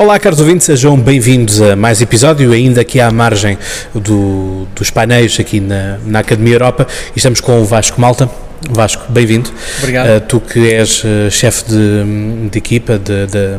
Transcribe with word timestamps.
Olá, 0.00 0.18
caros 0.18 0.40
ouvintes, 0.40 0.64
sejam 0.64 0.98
bem-vindos 0.98 1.60
a 1.60 1.76
mais 1.76 2.00
episódio, 2.00 2.52
ainda 2.52 2.80
aqui 2.80 2.98
à 2.98 3.10
margem 3.10 3.58
do, 3.94 4.66
dos 4.74 4.88
painéis 4.88 5.38
aqui 5.38 5.60
na, 5.60 5.98
na 6.06 6.20
Academia 6.20 6.54
Europa. 6.54 6.86
E 7.14 7.18
estamos 7.18 7.38
com 7.38 7.60
o 7.60 7.66
Vasco 7.66 8.00
Malta. 8.00 8.26
Vasco, 8.70 9.12
bem-vindo. 9.12 9.50
Obrigado. 9.76 10.08
Uh, 10.08 10.20
tu 10.22 10.40
que 10.40 10.72
és 10.72 11.04
uh, 11.04 11.30
chefe 11.30 11.64
de, 11.68 12.48
de, 12.48 12.56
equipa 12.56 12.98
de, 12.98 13.26
de 13.26 13.58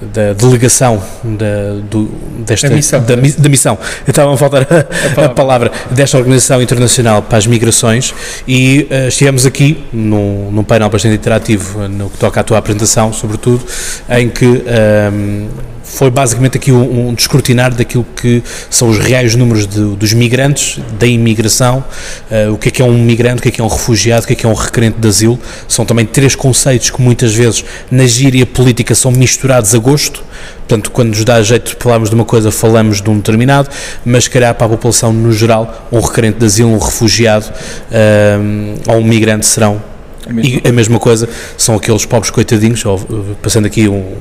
da 0.00 0.32
delegação 0.32 1.02
da, 1.24 1.80
do, 1.90 2.06
desta, 2.46 2.68
da 2.68 2.74
missão. 2.74 3.00
Da, 3.00 3.16
da 3.16 3.48
missão. 3.48 3.78
Estava 4.06 4.32
a 4.32 4.36
faltar 4.36 4.62
a, 4.70 4.78
a, 4.80 4.84
palavra. 4.84 5.24
a, 5.24 5.28
palavra. 5.28 5.72
desta 5.90 6.18
Organização 6.18 6.62
Internacional 6.62 7.22
para 7.22 7.38
as 7.38 7.46
Migrações 7.46 8.14
e 8.46 8.88
uh, 8.90 9.08
estivemos 9.08 9.44
aqui 9.46 9.84
num, 9.92 10.50
num 10.50 10.64
painel 10.64 10.88
bastante 10.88 11.16
interativo 11.16 11.88
no 11.88 12.10
que 12.10 12.18
toca 12.18 12.40
à 12.40 12.44
tua 12.44 12.58
apresentação, 12.58 13.12
sobretudo, 13.12 13.64
em 14.08 14.28
que 14.28 14.46
um, 14.46 14.62
ehm, 14.66 15.48
foi 15.88 16.10
basicamente 16.10 16.56
aqui 16.58 16.70
um, 16.70 17.08
um 17.08 17.14
descortinar 17.14 17.74
daquilo 17.74 18.06
que 18.14 18.42
são 18.70 18.88
os 18.88 18.98
reais 18.98 19.34
números 19.34 19.66
de, 19.66 19.96
dos 19.96 20.12
migrantes, 20.12 20.78
da 20.98 21.06
imigração, 21.06 21.82
uh, 22.30 22.52
o 22.52 22.58
que 22.58 22.68
é 22.68 22.70
que 22.70 22.82
é 22.82 22.84
um 22.84 23.02
migrante, 23.02 23.38
o 23.38 23.42
que 23.42 23.48
é 23.48 23.52
que 23.52 23.60
é 23.60 23.64
um 23.64 23.68
refugiado, 23.68 24.24
o 24.24 24.26
que 24.26 24.34
é 24.34 24.36
que 24.36 24.46
é 24.46 24.48
um 24.48 24.54
requerente 24.54 24.98
de 24.98 25.08
asilo. 25.08 25.38
São 25.66 25.84
também 25.84 26.04
três 26.04 26.34
conceitos 26.34 26.90
que 26.90 27.00
muitas 27.00 27.34
vezes 27.34 27.64
na 27.90 28.06
gíria 28.06 28.44
política 28.44 28.94
são 28.94 29.10
misturados 29.10 29.74
a 29.74 29.78
gosto. 29.78 30.22
Portanto, 30.58 30.90
quando 30.90 31.08
nos 31.08 31.24
dá 31.24 31.42
jeito 31.42 31.70
de 31.70 31.76
falarmos 31.82 32.10
de 32.10 32.14
uma 32.14 32.26
coisa, 32.26 32.52
falamos 32.52 33.00
de 33.00 33.08
um 33.08 33.16
determinado, 33.16 33.70
mas 34.04 34.24
se 34.24 34.30
calhar 34.30 34.54
para 34.54 34.66
a 34.66 34.70
população 34.70 35.12
no 35.12 35.32
geral, 35.32 35.88
um 35.90 36.00
requerente 36.00 36.38
de 36.38 36.44
asilo, 36.44 36.70
um 36.70 36.78
refugiado 36.78 37.46
uh, 37.46 38.92
ou 38.92 38.98
um 38.98 39.04
migrante 39.04 39.46
serão 39.46 39.82
e 40.42 40.60
a 40.68 40.72
mesma 40.72 40.98
coisa 40.98 41.28
são 41.56 41.76
aqueles 41.76 42.04
pobres 42.04 42.30
coitadinhos, 42.30 42.84
passando 43.40 43.66
aqui 43.66 43.88
um, 43.88 44.14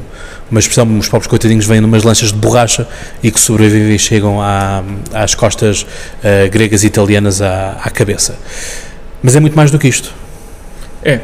uma 0.49 0.59
expressão, 0.59 0.97
os 0.97 1.09
pobres 1.09 1.27
coitadinhos 1.27 1.65
vêm 1.65 1.81
numas 1.81 2.03
lanchas 2.03 2.31
de 2.31 2.37
borracha 2.37 2.88
e 3.21 3.31
que 3.31 3.39
sobrevivem 3.39 3.95
e 3.95 3.99
chegam 3.99 4.41
à, 4.41 4.83
às 5.13 5.35
costas 5.35 5.83
uh, 5.83 6.49
gregas 6.52 6.83
e 6.83 6.88
italianas 6.88 7.41
à, 7.41 7.77
à 7.83 7.89
cabeça. 7.89 8.38
Mas 9.22 9.35
é 9.35 9.39
muito 9.39 9.55
mais 9.55 9.72
do 9.72 9.80
que 9.80 9.88
isto. 9.88 10.13
É, 11.03 11.19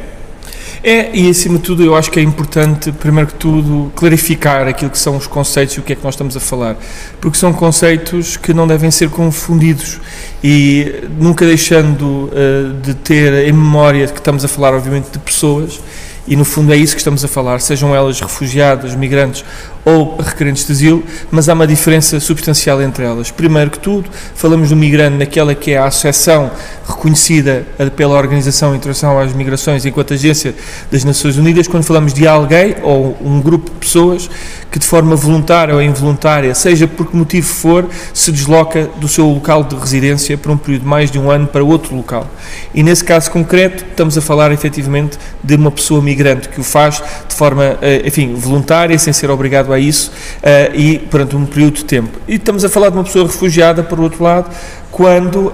é, 0.83 1.15
e 1.17 1.29
acima 1.29 1.57
de 1.57 1.63
tudo 1.63 1.81
eu 1.81 1.95
acho 1.95 2.11
que 2.11 2.19
é 2.19 2.21
importante, 2.21 2.91
primeiro 2.91 3.29
que 3.29 3.35
tudo, 3.35 3.89
clarificar 3.95 4.67
aquilo 4.67 4.91
que 4.91 4.97
são 4.97 5.15
os 5.15 5.25
conceitos 5.25 5.75
e 5.75 5.79
o 5.79 5.81
que 5.81 5.93
é 5.93 5.95
que 5.95 6.03
nós 6.03 6.13
estamos 6.13 6.35
a 6.35 6.41
falar, 6.41 6.75
porque 7.21 7.37
são 7.37 7.53
conceitos 7.53 8.35
que 8.35 8.53
não 8.53 8.67
devem 8.67 8.91
ser 8.91 9.09
confundidos 9.09 10.01
e 10.43 11.05
nunca 11.17 11.45
deixando 11.45 12.03
uh, 12.03 12.73
de 12.81 12.95
ter 12.95 13.47
em 13.47 13.53
memória 13.53 14.07
que 14.07 14.19
estamos 14.19 14.43
a 14.43 14.47
falar, 14.49 14.73
obviamente, 14.73 15.09
de 15.09 15.19
pessoas 15.19 15.79
e 16.27 16.35
no 16.35 16.45
fundo 16.45 16.73
é 16.73 16.77
isso 16.77 16.93
que 16.93 17.01
estamos 17.01 17.23
a 17.23 17.27
falar, 17.27 17.59
sejam 17.59 17.93
elas 17.93 18.19
refugiadas, 18.19 18.95
migrantes 18.95 19.43
ou 19.83 20.15
requerentes 20.17 20.65
de 20.65 20.71
asilo, 20.71 21.03
mas 21.29 21.49
há 21.49 21.53
uma 21.53 21.67
diferença 21.67 22.19
substancial 22.19 22.81
entre 22.81 23.03
elas. 23.03 23.29
Primeiro 23.29 23.69
que 23.69 23.79
tudo, 23.79 24.09
falamos 24.33 24.69
do 24.69 24.75
migrante 24.75 25.17
naquela 25.17 25.53
que 25.53 25.71
é 25.71 25.77
a 25.77 25.85
associação 25.85 26.49
reconhecida 26.87 27.65
pela 27.97 28.17
Organização 28.17 28.73
Internacional 28.73 29.19
às 29.19 29.33
Migrações 29.33 29.85
enquanto 29.85 30.13
agência 30.13 30.55
das 30.89 31.03
Nações 31.03 31.37
Unidas, 31.37 31.67
quando 31.67 31.83
falamos 31.83 32.13
de 32.13 32.25
alguém 32.25 32.75
ou 32.81 33.17
um 33.21 33.41
grupo 33.41 33.69
de 33.69 33.77
pessoas 33.77 34.29
que 34.73 34.79
de 34.79 34.87
forma 34.87 35.15
voluntária 35.15 35.75
ou 35.75 35.79
involuntária, 35.79 36.55
seja 36.55 36.87
por 36.87 37.05
que 37.05 37.15
motivo 37.15 37.45
for, 37.45 37.85
se 38.11 38.31
desloca 38.31 38.89
do 38.95 39.07
seu 39.07 39.27
local 39.27 39.63
de 39.63 39.75
residência 39.75 40.35
por 40.35 40.51
um 40.51 40.57
período 40.57 40.81
de 40.81 40.87
mais 40.87 41.11
de 41.11 41.19
um 41.19 41.29
ano 41.29 41.45
para 41.45 41.63
outro 41.63 41.95
local. 41.95 42.27
E 42.73 42.81
nesse 42.81 43.03
caso 43.03 43.29
concreto, 43.29 43.85
estamos 43.87 44.17
a 44.17 44.21
falar 44.21 44.51
efetivamente 44.51 45.19
de 45.43 45.53
uma 45.53 45.69
pessoa 45.69 46.01
migrante 46.01 46.49
que 46.49 46.59
o 46.59 46.63
faz 46.63 47.03
de 47.29 47.35
forma, 47.35 47.77
eh, 47.83 48.01
enfim, 48.03 48.33
voluntária, 48.33 48.97
sem 48.97 49.13
ser 49.13 49.29
obrigado 49.29 49.71
a 49.71 49.77
isso, 49.77 50.11
uh, 50.39 50.75
e 50.75 50.97
durante 50.97 51.35
um 51.35 51.45
período 51.45 51.75
de 51.75 51.85
tempo. 51.85 52.17
E 52.27 52.35
estamos 52.35 52.65
a 52.65 52.69
falar 52.69 52.89
de 52.89 52.97
uma 52.97 53.03
pessoa 53.03 53.27
refugiada, 53.27 53.83
por 53.83 53.99
outro 53.99 54.23
lado, 54.23 54.49
quando 54.89 55.49
uh, 55.49 55.53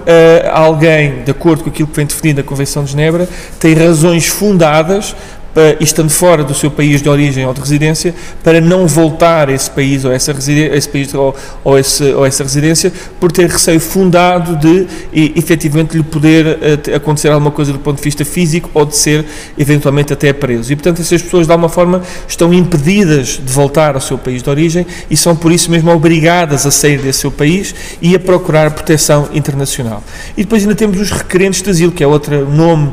alguém, 0.50 1.24
de 1.24 1.30
acordo 1.30 1.64
com 1.64 1.68
aquilo 1.68 1.88
que 1.88 1.96
vem 1.96 2.06
definido 2.06 2.40
na 2.40 2.46
Convenção 2.46 2.84
de 2.84 2.92
Genebra, 2.92 3.28
tem 3.58 3.74
razões 3.74 4.28
fundadas 4.28 5.14
estando 5.80 6.10
fora 6.10 6.44
do 6.44 6.54
seu 6.54 6.70
país 6.70 7.02
de 7.02 7.08
origem 7.08 7.46
ou 7.46 7.52
de 7.52 7.60
residência, 7.60 8.14
para 8.42 8.60
não 8.60 8.86
voltar 8.86 9.48
a 9.48 9.52
esse 9.52 9.70
país 9.70 10.04
ou 10.04 10.12
essa, 10.12 10.32
esse 10.32 10.88
país, 10.88 11.12
ou, 11.14 11.34
ou, 11.64 11.78
esse, 11.78 12.04
ou 12.12 12.24
essa 12.24 12.42
residência, 12.42 12.92
por 13.18 13.32
ter 13.32 13.48
receio 13.48 13.80
fundado 13.80 14.56
de 14.56 14.86
e, 15.12 15.32
efetivamente 15.36 15.96
lhe 15.96 16.02
poder 16.02 16.46
uh, 16.46 16.96
acontecer 16.96 17.28
alguma 17.28 17.50
coisa 17.50 17.72
do 17.72 17.78
ponto 17.78 17.96
de 17.96 18.02
vista 18.02 18.24
físico 18.24 18.70
ou 18.72 18.84
de 18.84 18.96
ser 18.96 19.24
eventualmente 19.58 20.12
até 20.12 20.32
preso. 20.32 20.72
E 20.72 20.76
portanto 20.76 21.00
essas 21.00 21.22
pessoas 21.22 21.46
de 21.46 21.52
alguma 21.52 21.68
forma 21.68 22.02
estão 22.28 22.52
impedidas 22.52 23.40
de 23.44 23.52
voltar 23.52 23.94
ao 23.94 24.00
seu 24.00 24.18
país 24.18 24.42
de 24.42 24.50
origem 24.50 24.86
e 25.10 25.16
são 25.16 25.34
por 25.34 25.52
isso 25.52 25.70
mesmo 25.70 25.90
obrigadas 25.90 26.66
a 26.66 26.70
sair 26.70 26.98
desse 26.98 27.20
seu 27.20 27.30
país 27.30 27.74
e 28.00 28.14
a 28.14 28.18
procurar 28.18 28.70
proteção 28.70 29.28
internacional. 29.32 30.02
E 30.36 30.42
depois 30.42 30.62
ainda 30.62 30.74
temos 30.74 31.00
os 31.00 31.10
requerentes 31.10 31.62
de 31.62 31.70
asilo, 31.70 31.92
que 31.92 32.02
é 32.02 32.06
outro 32.06 32.48
nome 32.50 32.90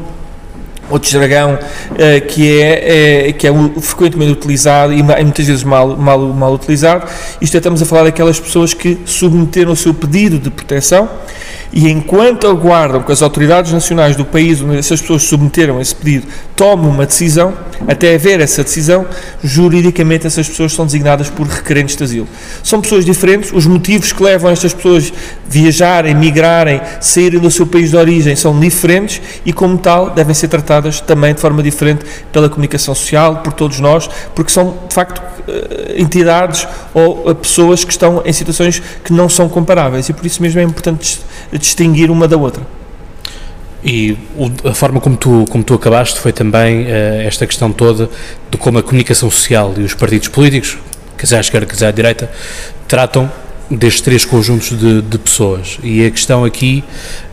outro 0.90 1.10
jargão 1.10 1.56
uh, 1.56 2.28
que 2.28 2.62
é, 2.62 3.28
é, 3.28 3.34
que 3.34 3.48
é 3.48 3.52
frequentemente 3.82 4.32
utilizado 4.32 4.94
e 4.94 5.04
muitas 5.04 5.48
vezes 5.48 5.64
mal, 5.64 5.96
mal, 5.96 6.20
mal 6.20 6.54
utilizado. 6.54 7.08
Isto 7.42 7.56
é, 7.56 7.58
estamos 7.58 7.82
a 7.82 7.86
falar 7.86 8.04
daquelas 8.04 8.40
pessoas 8.40 8.74
que 8.74 9.00
submeteram 9.06 9.72
o 9.72 9.76
seu 9.76 9.94
pedido 9.94 10.40
de 10.40 10.50
proteção 10.50 11.10
e 11.72 11.90
enquanto 11.90 12.48
aguardam 12.48 13.02
que 13.02 13.12
as 13.12 13.22
autoridades 13.22 13.72
nacionais 13.72 14.16
do 14.16 14.26
país 14.26 14.62
onde 14.62 14.78
essas 14.78 15.02
pessoas 15.02 15.24
submeteram 15.24 15.80
esse 15.82 15.96
pedido 15.96 16.28
tomem 16.56 16.90
uma 16.90 17.06
decisão, 17.06 17.54
até 17.88 18.16
haver 18.16 18.40
essa 18.40 18.64
decisão, 18.64 19.06
juridicamente 19.44 20.26
essas 20.26 20.50
pessoas 20.50 20.74
são 20.74 20.88
designadas 20.88 21.30
por 21.30 21.46
requerentes 21.46 21.96
de 21.96 22.04
asilo. 22.04 22.28
São 22.64 22.82
pessoas 22.82 23.06
diferentes, 23.06 23.52
os 23.54 23.68
motivos 23.68 24.12
que 24.12 24.24
levam 24.24 24.50
estas 24.50 24.74
pessoas 24.74 25.14
a 25.14 25.50
viajarem, 25.50 26.16
migrarem, 26.16 26.82
saírem 27.00 27.40
do 27.40 27.52
seu 27.52 27.68
país 27.68 27.92
de 27.92 27.98
origem 27.98 28.36
são 28.36 28.60
diferentes 28.60 29.22
e, 29.46 29.54
como 29.54 29.78
tal, 29.78 30.10
devem 30.10 30.34
ser 30.34 30.48
tratadas 30.48 31.00
também 31.00 31.36
de 31.36 31.40
forma 31.40 31.62
diferente 31.62 32.04
pela 32.32 32.50
comunicação 32.50 32.96
social, 32.96 33.38
por 33.38 33.54
todos 33.54 33.80
nós, 33.80 34.10
porque 34.34 34.52
são, 34.52 34.76
de 34.88 34.96
facto, 34.96 35.22
eh, 35.48 35.96
entidades 35.98 36.68
ou 36.94 37.34
pessoas 37.36 37.84
que 37.84 37.92
estão 37.92 38.22
em 38.26 38.34
situações 38.34 38.82
que 39.04 39.14
não 39.14 39.30
são 39.30 39.48
comparáveis 39.48 40.10
e 40.10 40.14
por 40.14 40.26
isso 40.26 40.42
mesmo 40.42 40.60
é 40.60 40.64
importante 40.64 41.22
distinguir 41.52 42.12
uma 42.12 42.28
da 42.28 42.38
outra. 42.38 42.64
E 43.84 44.18
a 44.66 44.74
forma 44.74 45.00
como 45.00 45.16
tu, 45.16 45.46
como 45.50 45.64
tu 45.64 45.74
acabaste 45.74 46.20
foi 46.20 46.34
também 46.34 46.84
uh, 46.84 47.22
esta 47.26 47.46
questão 47.46 47.72
toda 47.72 48.10
de 48.50 48.58
como 48.58 48.80
a 48.80 48.84
comunicação 48.84 49.30
social 49.30 49.74
e 49.78 49.82
os 49.82 49.94
partidos 49.94 50.28
políticos, 50.28 50.78
quer 51.18 51.36
à 51.36 51.40
esquerda, 51.40 51.66
quer 51.66 51.86
à 51.86 51.92
direita, 51.92 52.30
tratam 52.88 53.32
destes 53.70 54.02
três 54.02 54.26
conjuntos 54.26 54.78
de, 54.78 55.02
de 55.02 55.18
pessoas. 55.18 55.78
E 55.84 56.06
a 56.06 56.12
questão 56.12 56.44
aqui, 56.44 56.84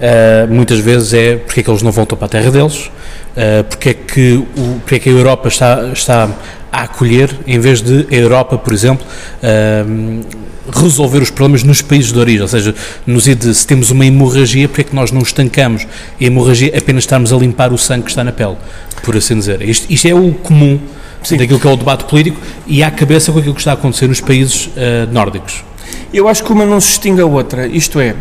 uh, 0.01 0.53
muitas 0.53 0.81
vezes, 0.81 1.15
é 1.15 1.37
porque 1.37 1.61
é 1.61 1.63
que 1.63 1.71
eles 1.71 1.83
não 1.83 1.93
voltam 1.93 2.17
para 2.17 2.27
a 2.27 2.29
terra 2.29 2.51
deles, 2.51 2.87
uh, 2.87 3.65
porque, 3.69 3.91
é 3.91 3.95
que 3.95 4.35
o, 4.57 4.81
porque 4.81 4.95
é 4.97 4.99
que 4.99 5.09
a 5.09 5.13
Europa 5.13 5.49
está, 5.49 5.89
está 5.93 6.31
a 6.71 6.83
acolher, 6.83 7.31
em 7.47 7.59
vez 7.59 7.81
de 7.81 8.07
a 8.11 8.15
Europa, 8.15 8.59
por 8.59 8.73
exemplo, 8.73 9.07
uh, 9.07 10.44
resolver 10.73 11.23
os 11.23 11.31
problemas 11.31 11.63
nos 11.63 11.83
países 11.83 12.13
de 12.13 12.19
origem, 12.19 12.43
ou 12.43 12.49
seja, 12.49 12.75
nos 13.07 13.25
se 13.25 13.67
temos 13.67 13.91
uma 13.91 14.07
hemorragia, 14.07 14.69
porque 14.69 14.83
é 14.83 14.85
que 14.85 14.95
nós 14.95 15.11
não 15.11 15.23
estancamos 15.23 15.87
a 16.21 16.25
hemorragia 16.25 16.73
apenas 16.77 17.05
estarmos 17.05 17.33
a 17.33 17.37
limpar 17.37 17.73
o 17.73 17.79
sangue 17.79 18.05
que 18.05 18.11
está 18.11 18.25
na 18.25 18.33
pele, 18.33 18.57
por 19.03 19.17
assim 19.17 19.39
dizer. 19.39 19.63
Isto, 19.63 19.93
isto 19.93 20.09
é 20.09 20.15
o 20.15 20.33
comum 20.33 20.79
Sim. 21.23 21.37
daquilo 21.37 21.59
que 21.59 21.67
é 21.67 21.71
o 21.71 21.77
debate 21.77 22.05
político 22.05 22.41
e 22.67 22.83
à 22.83 22.91
cabeça 22.91 23.33
com 23.33 23.39
aquilo 23.39 23.55
que 23.55 23.61
está 23.61 23.73
a 23.73 23.75
acontecer 23.75 24.09
nos 24.09 24.21
países 24.21 24.67
uh, 24.67 25.11
nórdicos. 25.13 25.65
Eu 26.13 26.29
acho 26.29 26.43
que 26.45 26.53
uma 26.53 26.65
não 26.65 26.81
se 26.81 26.89
distingue 26.89 27.21
a 27.21 27.27
outra, 27.27 27.67
isto 27.67 28.01
é, 28.01 28.15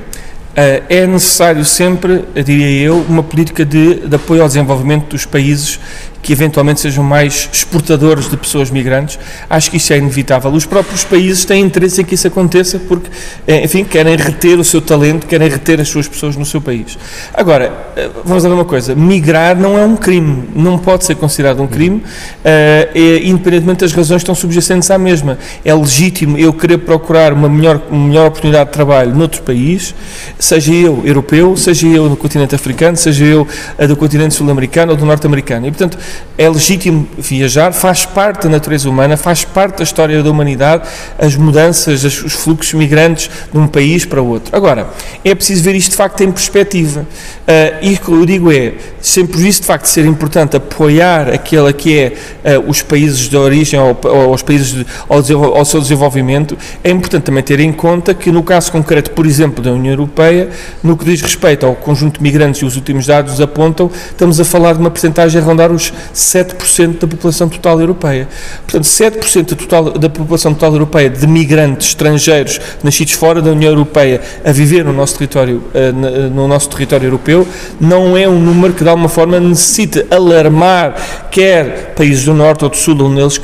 Uh, 0.53 0.85
é 0.87 1.07
necessário 1.07 1.65
sempre, 1.65 2.25
diria 2.45 2.85
eu, 2.85 3.03
uma 3.09 3.23
política 3.23 3.65
de, 3.65 4.07
de, 4.07 4.15
apoio 4.15 4.43
ao 4.43 4.47
desenvolvimento 4.47 5.09
dos 5.09 5.25
países 5.25 5.79
que 6.23 6.31
eventualmente 6.31 6.79
sejam 6.79 7.03
mais 7.03 7.49
exportadores 7.51 8.29
de 8.29 8.37
pessoas 8.37 8.71
migrantes. 8.71 9.19
Acho 9.49 9.69
que 9.69 9.77
isso 9.77 9.91
é 9.91 9.97
inevitável. 9.97 10.49
Os 10.51 10.65
próprios 10.65 11.03
países 11.03 11.43
têm 11.43 11.61
interesse 11.63 12.01
em 12.01 12.05
que 12.05 12.15
isso 12.15 12.25
aconteça 12.25 12.79
porque, 12.79 13.09
eh, 13.45 13.65
enfim, 13.65 13.83
querem 13.83 14.15
reter 14.15 14.57
o 14.57 14.63
seu 14.63 14.81
talento, 14.81 15.27
querem 15.27 15.49
reter 15.49 15.81
as 15.81 15.89
suas 15.89 16.07
pessoas 16.07 16.37
no 16.37 16.45
seu 16.45 16.61
país. 16.61 16.97
Agora, 17.33 17.73
eh, 17.97 18.09
vamos 18.23 18.41
ver 18.41 18.49
uma 18.49 18.63
coisa: 18.63 18.95
migrar 18.95 19.59
não 19.59 19.77
é 19.77 19.85
um 19.85 19.97
crime, 19.97 20.45
não 20.55 20.77
pode 20.77 21.03
ser 21.03 21.15
considerado 21.15 21.61
um 21.61 21.67
crime, 21.67 21.97
uh, 21.97 23.23
independentemente 23.23 23.81
das 23.81 23.91
razões 23.91 24.19
que 24.19 24.23
estão 24.23 24.35
subjacentes 24.35 24.89
à 24.89 24.97
mesma. 24.97 25.37
É 25.65 25.73
legítimo 25.73 26.37
eu 26.37 26.53
querer 26.53 26.77
procurar 26.77 27.33
uma 27.33 27.49
melhor, 27.49 27.81
uma 27.91 28.07
melhor 28.07 28.27
oportunidade 28.27 28.67
de 28.67 28.71
trabalho 28.71 29.13
noutro 29.13 29.41
país, 29.41 29.93
seja 30.39 30.73
eu 30.73 31.01
europeu, 31.03 31.57
seja 31.57 31.87
eu 31.87 32.09
no 32.09 32.15
continente 32.15 32.55
africano, 32.55 32.95
seja 32.95 33.25
eu 33.25 33.45
do 33.87 33.97
continente 33.97 34.33
sul-americano 34.33 34.93
ou 34.93 34.97
do 34.97 35.05
norte-americano. 35.05 35.67
E, 35.67 35.71
portanto, 35.71 35.97
é 36.37 36.49
legítimo 36.49 37.07
viajar, 37.17 37.73
faz 37.73 38.05
parte 38.05 38.43
da 38.43 38.49
natureza 38.49 38.89
humana, 38.89 39.15
faz 39.15 39.43
parte 39.43 39.77
da 39.77 39.83
história 39.83 40.23
da 40.23 40.29
humanidade, 40.29 40.87
as 41.19 41.35
mudanças, 41.35 42.03
os 42.03 42.33
fluxos 42.33 42.73
migrantes 42.73 43.29
de 43.51 43.57
um 43.57 43.67
país 43.67 44.03
para 44.03 44.21
outro. 44.21 44.55
Agora, 44.55 44.87
é 45.23 45.35
preciso 45.35 45.63
ver 45.63 45.75
isto 45.75 45.91
de 45.91 45.97
facto 45.97 46.21
em 46.21 46.31
perspectiva. 46.31 47.01
Uh, 47.01 47.85
e 47.85 47.93
o 47.93 47.99
que 47.99 48.09
eu 48.09 48.25
digo 48.25 48.51
é, 48.51 48.73
sempre 48.99 49.37
visto 49.37 49.61
de 49.61 49.67
facto 49.67 49.85
ser 49.85 50.05
importante 50.05 50.55
apoiar 50.57 51.29
aquele 51.29 51.71
que 51.73 51.99
é 51.99 52.57
uh, 52.57 52.69
os 52.69 52.81
países 52.81 53.29
de 53.29 53.37
origem 53.37 53.79
ou, 53.79 53.97
ou 54.03 54.33
os 54.33 54.41
países 54.41 54.73
de, 54.73 54.85
ao, 55.07 55.17
ao, 55.57 55.65
seu 55.65 55.81
desenvolvimento, 55.81 56.57
é 56.83 56.89
importante 56.89 57.23
também 57.23 57.43
ter 57.43 57.59
em 57.59 57.71
conta 57.71 58.13
que 58.13 58.31
no 58.31 58.41
caso 58.41 58.71
concreto, 58.71 59.11
por 59.11 59.25
exemplo, 59.25 59.63
da 59.63 59.71
União 59.71 59.93
Europeia, 59.93 60.49
no 60.81 60.97
que 60.97 61.05
diz 61.05 61.21
respeito 61.21 61.65
ao 61.65 61.75
conjunto 61.75 62.17
de 62.17 62.23
migrantes 62.23 62.61
e 62.61 62.65
os 62.65 62.75
últimos 62.75 63.05
dados 63.05 63.39
apontam, 63.39 63.91
estamos 64.09 64.39
a 64.39 64.45
falar 64.45 64.73
de 64.73 64.79
uma 64.79 64.89
percentagem 64.89 65.39
a 65.39 65.43
rondar 65.43 65.71
os 65.71 65.93
7% 66.13 66.99
da 66.99 67.07
população 67.07 67.49
total 67.49 67.79
europeia. 67.79 68.27
Portanto, 68.61 68.83
7% 68.83 69.49
da, 69.49 69.55
total, 69.55 69.83
da 69.91 70.09
população 70.09 70.53
total 70.53 70.73
europeia 70.73 71.09
de 71.09 71.27
migrantes 71.27 71.89
estrangeiros 71.89 72.59
nascidos 72.83 73.13
fora 73.13 73.41
da 73.41 73.51
União 73.51 73.71
Europeia 73.71 74.21
a 74.43 74.51
viver 74.51 74.83
no 74.85 74.93
nosso 74.93 75.15
território, 75.15 75.63
eh, 75.73 75.91
no 75.91 76.47
nosso 76.47 76.69
território 76.69 77.07
europeu, 77.07 77.47
não 77.79 78.17
é 78.17 78.27
um 78.27 78.39
número 78.39 78.73
que 78.73 78.83
de 78.83 78.89
alguma 78.89 79.09
forma 79.09 79.39
necessite 79.39 80.05
alarmar 80.09 80.95
quer 81.31 81.93
países 81.95 82.25
do 82.25 82.33
Norte 82.33 82.63
ou 82.63 82.69
do 82.69 82.77
Sul, 82.77 82.95
onde 83.01 83.19
eles 83.19 83.37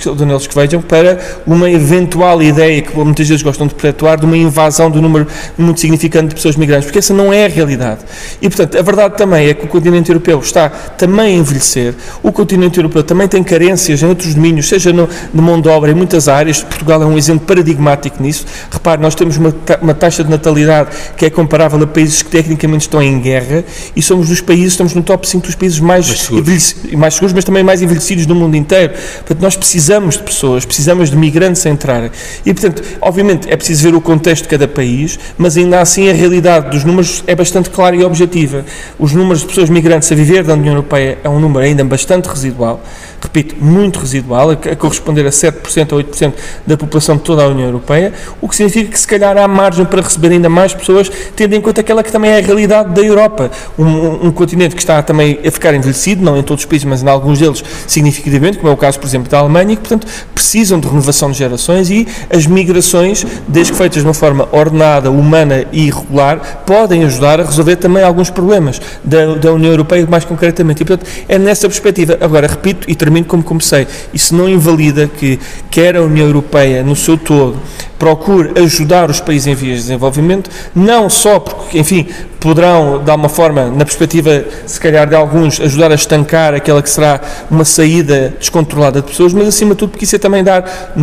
que 0.48 0.56
vejam, 0.56 0.82
para 0.82 1.20
uma 1.46 1.70
eventual 1.70 2.42
ideia 2.42 2.82
que 2.82 2.96
muitas 2.98 3.28
vezes 3.28 3.44
gostam 3.44 3.68
de 3.68 3.74
perpetuar 3.74 4.20
de 4.20 4.26
uma 4.26 4.38
invasão 4.38 4.90
do 4.90 5.02
número 5.02 5.28
muito 5.58 5.80
significante 5.80 6.30
de 6.30 6.36
pessoas 6.36 6.56
migrantes, 6.56 6.86
porque 6.86 7.00
essa 7.00 7.14
não 7.14 7.34
é 7.34 7.46
a 7.46 7.48
realidade. 7.48 8.02
E, 8.42 8.48
portanto, 8.50 8.78
a 8.78 8.82
verdade 8.82 9.18
também 9.18 9.48
é 9.48 9.54
que 9.54 9.66
o 9.66 9.68
continente 9.68 10.10
europeu 10.10 10.40
está 10.40 10.70
também 10.70 11.36
a 11.36 11.38
envelhecer, 11.38 11.96
o 12.22 12.32
continente 12.50 12.80
europeu 12.80 13.04
também 13.04 13.28
tem 13.28 13.44
carências 13.44 14.02
em 14.02 14.08
outros 14.08 14.34
domínios, 14.34 14.68
seja 14.68 14.92
no, 14.92 15.08
no 15.32 15.44
mão 15.44 15.62
de 15.62 15.70
obra, 15.70 15.92
em 15.92 15.94
muitas 15.94 16.28
áreas. 16.28 16.64
Portugal 16.64 17.04
é 17.04 17.06
um 17.06 17.16
exemplo 17.16 17.46
paradigmático 17.46 18.22
nisso. 18.24 18.44
Repare, 18.72 19.00
nós 19.00 19.14
temos 19.14 19.38
uma, 19.38 19.54
uma 19.80 19.94
taxa 19.94 20.24
de 20.24 20.32
natalidade 20.32 20.90
que 21.16 21.26
é 21.26 21.30
comparável 21.30 21.82
a 21.84 21.86
países 21.86 22.24
que 22.24 22.32
tecnicamente 22.32 22.82
estão 22.82 23.04
em 23.04 23.20
guerra 23.20 23.64
e 23.96 24.02
somos 24.02 24.30
dos 24.30 24.42
países, 24.42 24.74
estamos 24.74 24.96
no 24.96 25.04
top 25.04 25.30
5 25.30 25.46
dos 25.46 25.56
países 25.56 25.80
mais, 25.80 26.08
mais 26.08 26.22
seguros. 26.22 26.76
mais 26.94 27.14
seguros, 27.14 27.34
mas 27.34 27.44
também 27.44 27.62
mais 27.62 27.84
envelhecidos 27.84 28.26
do 28.26 28.34
mundo 28.34 28.56
inteiro. 28.56 28.94
Portanto, 28.94 29.42
nós 29.42 29.56
precisamos 29.56 30.18
de 30.18 30.24
pessoas, 30.24 30.66
precisamos 30.66 31.12
de 31.12 31.16
migrantes 31.16 31.64
a 31.68 31.70
entrar. 31.70 32.10
E, 32.44 32.54
portanto, 32.54 32.82
obviamente 33.00 33.48
é 33.48 33.56
preciso 33.56 33.84
ver 33.84 33.96
o 33.96 34.02
contexto 34.02 34.44
de 34.44 34.50
cada 34.50 34.68
país, 34.68 35.20
mas 35.38 35.56
ainda 35.56 35.82
assim 35.82 36.10
a 36.10 36.14
realidade 36.14 36.72
dos 36.72 36.84
números 36.84 37.24
é 37.28 37.36
bastante 37.36 37.70
clara 37.70 37.96
e 37.96 38.04
objetiva. 38.04 38.66
Os 38.98 39.14
números 39.14 39.42
de 39.42 39.48
pessoas 39.48 39.70
migrantes 39.70 40.12
a 40.12 40.16
viver 40.16 40.44
da 40.44 40.54
União 40.54 40.74
Europeia 40.74 41.20
é 41.24 41.30
um 41.30 41.40
número 41.40 41.64
ainda 41.64 41.84
bastante 41.84 42.28
residual 42.42 42.82
repito, 43.22 43.56
muito 43.64 44.00
residual, 44.00 44.52
a, 44.52 44.76
corresponder 44.76 45.26
a 45.26 45.30
7% 45.30 45.94
ou 45.94 46.00
8% 46.00 46.34
da 46.66 46.78
população 46.78 47.18
de 47.18 47.24
toda 47.24 47.44
a 47.44 47.48
União 47.48 47.68
Europeia, 47.68 48.14
o 48.42 48.48
que 48.48 48.56
significa 48.56 48.92
que 48.92 49.00
se 49.00 49.08
calhar 49.08 49.38
há 49.38 49.48
margem 49.48 49.86
para 49.86 50.02
receber 50.02 50.30
ainda 50.32 50.50
mais 50.50 50.74
pessoas, 50.74 51.10
tendo 51.36 51.54
em 51.54 51.62
conta 51.62 51.82
aquela 51.82 52.04
que 52.04 52.12
também 52.12 52.32
é 52.32 52.38
a 52.38 52.42
realidade 52.42 52.94
da 52.94 53.02
Europa. 53.02 53.52
Um, 53.78 54.28
um 54.28 54.32
continente 54.32 54.76
que 54.76 54.82
está 54.82 55.02
também 55.02 55.40
a 55.46 55.52
ficar 55.52 55.74
envelhecido, 55.74 56.24
não 56.24 56.38
em 56.38 56.44
todos 56.44 56.64
os 56.64 56.70
países, 56.70 56.86
mas 56.86 57.04
em 57.04 57.10
alguns 57.10 57.40
deles 57.40 57.64
significativamente, 57.88 58.58
como 58.58 58.70
é 58.70 58.74
o 58.74 58.78
caso, 58.78 59.00
por 59.00 59.08
exemplo, 59.08 59.30
da 59.30 59.40
Alemanha, 59.40 59.74
e 59.74 59.76
que, 59.76 59.82
portanto, 59.88 60.08
precisam 60.34 60.80
de 60.80 60.88
renovação 60.88 61.32
de 61.32 61.38
gerações 61.38 61.90
e 61.90 62.08
as 62.30 62.46
migrações, 62.46 63.26
desde 63.48 63.74
que 63.74 63.78
feitas 63.78 64.02
de 64.02 64.08
uma 64.08 64.14
forma 64.14 64.48
ordenada, 64.52 65.12
humana 65.12 65.66
e 65.72 65.90
regular, 65.90 66.64
podem 66.66 67.04
ajudar 67.04 67.40
a 67.40 67.44
resolver 67.44 67.76
também 67.76 68.04
alguns 68.04 68.30
problemas 68.30 68.82
da, 69.04 69.36
da 69.36 69.54
União 69.54 69.72
Europeia, 69.72 70.06
mais 70.10 70.24
concretamente. 70.24 70.82
E, 70.82 70.86
portanto, 70.86 71.10
é 71.28 71.38
nessa 71.38 71.68
perspectiva. 71.68 72.18
Agora, 72.20 72.48
repito 72.48 72.90
e 72.90 72.96
termino 72.96 73.26
como 73.26 73.44
comecei. 73.44 73.88
Isso 74.14 74.36
não 74.36 74.50
invalida 74.50 75.08
que 75.08 75.40
quer 75.70 75.96
a 75.96 76.02
União 76.02 76.28
Europeia 76.28 76.84
no 76.84 76.96
seu 76.96 77.18
todo 77.18 77.58
procure 78.00 78.54
ajudar 78.62 79.10
os 79.10 79.20
países 79.20 79.46
em 79.46 79.54
vias 79.54 79.76
de 79.76 79.82
desenvolvimento, 79.84 80.50
não 80.74 81.10
só 81.10 81.38
porque, 81.38 81.78
enfim, 81.78 82.08
poderão, 82.40 83.04
de 83.04 83.12
alguma 83.12 83.28
forma, 83.28 83.66
na 83.66 83.84
perspectiva, 83.84 84.46
se 84.66 84.80
calhar, 84.80 85.08
de 85.08 85.14
alguns, 85.14 85.60
ajudar 85.60 85.92
a 85.92 85.96
estancar 85.96 86.54
aquela 86.54 86.82
que 86.82 86.90
será 86.90 87.20
uma 87.52 87.66
saída 87.66 88.34
descontrolada 88.40 89.02
de 89.02 89.08
pessoas, 89.08 89.34
mas, 89.34 89.48
acima 89.50 89.72
de 89.72 89.80
tudo, 89.80 89.90
porque 89.90 90.06
isso 90.06 90.16
é 90.16 90.20
também 90.20 90.42
dar 90.42 90.94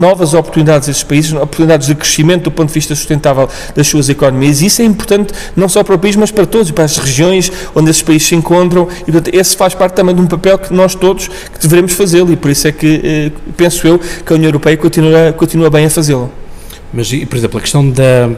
novas 0.00 0.32
oportunidades 0.32 0.88
a 0.88 0.92
esses 0.92 1.02
países, 1.02 1.34
oportunidades 1.34 1.86
de 1.86 1.94
crescimento 1.94 2.44
do 2.44 2.50
ponto 2.50 2.68
de 2.68 2.74
vista 2.74 2.94
sustentável 2.94 3.48
das 3.74 3.86
suas 3.86 4.08
economias, 4.08 4.62
e 4.62 4.66
isso 4.66 4.80
é 4.80 4.86
importante 4.86 5.34
não 5.54 5.68
só 5.68 5.84
para 5.84 5.94
o 5.94 5.98
país, 5.98 6.16
mas 6.16 6.30
para 6.30 6.46
todos, 6.46 6.70
para 6.70 6.84
as 6.84 6.96
regiões 6.96 7.52
onde 7.74 7.90
esses 7.90 8.02
países 8.02 8.28
se 8.28 8.34
encontram, 8.34 8.88
e, 9.02 9.12
portanto, 9.12 9.34
esse 9.34 9.54
faz 9.54 9.74
parte 9.74 9.92
também 9.92 10.14
de 10.14 10.22
um 10.22 10.26
papel 10.26 10.58
que 10.58 10.72
nós 10.72 10.94
todos 10.94 11.28
que 11.28 11.60
devemos 11.68 11.92
fazê-lo, 11.92 12.32
e 12.32 12.36
por 12.36 12.50
isso 12.50 12.66
é 12.66 12.72
que, 12.72 13.00
eh, 13.04 13.30
penso 13.54 13.86
eu, 13.86 13.98
que 13.98 14.32
a 14.32 14.36
União 14.36 14.48
Europeia 14.48 14.76
continua, 14.78 15.34
continua 15.36 15.68
bem 15.68 15.84
a 15.84 15.90
fazê-lo. 15.90 16.45
Mas, 16.92 17.12
por 17.24 17.36
exemplo, 17.36 17.58
a 17.58 17.60
questão 17.60 17.88
da 17.88 18.30